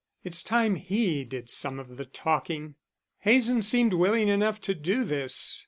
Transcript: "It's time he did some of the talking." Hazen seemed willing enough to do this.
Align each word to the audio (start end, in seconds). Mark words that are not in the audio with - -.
"It's 0.23 0.41
time 0.41 0.77
he 0.77 1.23
did 1.23 1.51
some 1.51 1.77
of 1.77 1.97
the 1.97 2.05
talking." 2.05 2.73
Hazen 3.19 3.61
seemed 3.61 3.93
willing 3.93 4.29
enough 4.29 4.59
to 4.61 4.73
do 4.73 5.03
this. 5.03 5.59